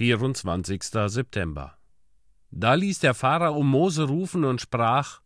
[0.00, 0.82] 24.
[1.08, 1.76] September.
[2.50, 5.20] Da ließ der Pharao Mose rufen und sprach: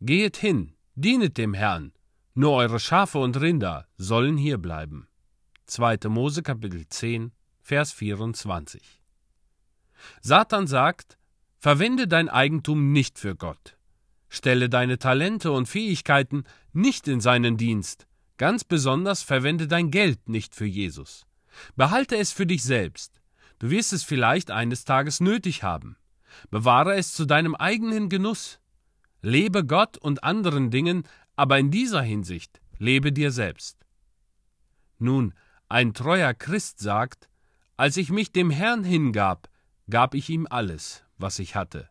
[0.00, 1.92] Gehet hin, dienet dem Herrn,
[2.32, 5.08] nur eure Schafe und Rinder sollen hier bleiben.
[5.66, 6.08] 2.
[6.08, 9.02] Mose Kapitel 10, Vers 24.
[10.22, 11.18] Satan sagt:
[11.58, 13.76] Verwende dein Eigentum nicht für Gott.
[14.30, 18.06] Stelle deine Talente und Fähigkeiten nicht in seinen Dienst.
[18.38, 21.26] Ganz besonders verwende dein Geld nicht für Jesus.
[21.76, 23.20] Behalte es für dich selbst.
[23.58, 25.96] Du wirst es vielleicht eines Tages nötig haben.
[26.50, 28.60] Bewahre es zu deinem eigenen Genuss.
[29.22, 31.04] Lebe Gott und anderen Dingen,
[31.36, 33.86] aber in dieser Hinsicht lebe dir selbst.
[34.98, 35.34] Nun,
[35.68, 37.28] ein treuer Christ sagt,
[37.76, 39.48] als ich mich dem Herrn hingab,
[39.90, 41.88] gab ich ihm alles, was ich hatte.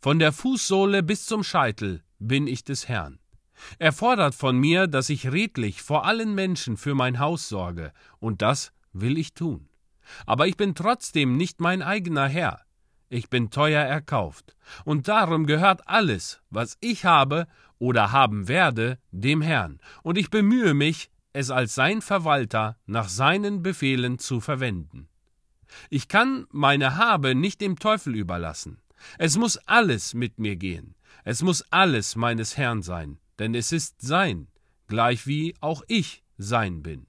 [0.00, 3.18] Von der Fußsohle bis zum Scheitel bin ich des Herrn.
[3.78, 8.42] Er fordert von mir, dass ich redlich vor allen Menschen für mein Haus sorge, und
[8.42, 9.67] das will ich tun.
[10.26, 12.60] Aber ich bin trotzdem nicht mein eigener Herr.
[13.10, 17.46] Ich bin teuer erkauft, und darum gehört alles, was ich habe
[17.78, 23.62] oder haben werde, dem Herrn, und ich bemühe mich, es als sein Verwalter nach seinen
[23.62, 25.08] Befehlen zu verwenden.
[25.90, 28.80] Ich kann meine Habe nicht dem Teufel überlassen.
[29.18, 30.94] Es muss alles mit mir gehen.
[31.24, 34.48] Es muss alles meines Herrn sein, denn es ist sein,
[34.86, 37.06] gleichwie auch ich sein bin.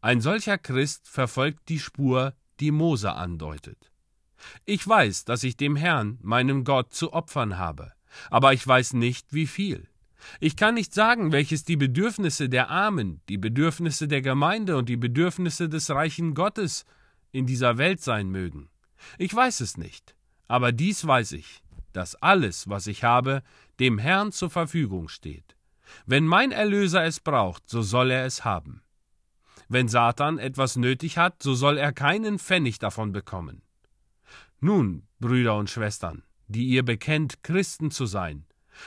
[0.00, 3.90] Ein solcher Christ verfolgt die Spur, die Mose andeutet.
[4.64, 7.92] Ich weiß, dass ich dem Herrn, meinem Gott, zu opfern habe,
[8.30, 9.88] aber ich weiß nicht, wie viel.
[10.38, 14.96] Ich kann nicht sagen, welches die Bedürfnisse der Armen, die Bedürfnisse der Gemeinde und die
[14.96, 16.84] Bedürfnisse des reichen Gottes
[17.32, 18.68] in dieser Welt sein mögen.
[19.18, 20.14] Ich weiß es nicht,
[20.46, 23.42] aber dies weiß ich, dass alles, was ich habe,
[23.78, 25.56] dem Herrn zur Verfügung steht.
[26.06, 28.82] Wenn mein Erlöser es braucht, so soll er es haben.
[29.72, 33.62] Wenn Satan etwas nötig hat, so soll er keinen Pfennig davon bekommen.
[34.58, 38.46] Nun, Brüder und Schwestern, die ihr bekennt, Christen zu sein,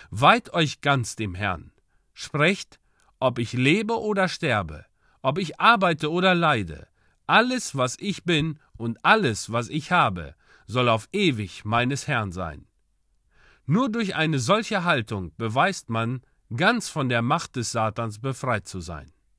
[0.09, 1.71] weiht euch ganz dem Herrn.
[2.13, 2.81] Sprecht,
[3.21, 4.85] ob ich lebe oder sterbe,
[5.21, 6.89] ob ich arbeite oder leide,
[7.27, 10.35] alles, was ich bin und alles, was ich habe,
[10.67, 12.67] soll auf ewig meines Herrn sein.
[13.65, 16.23] Nur durch eine solche Haltung beweist man,
[16.53, 19.12] ganz von der Macht des Satans befreit zu sein.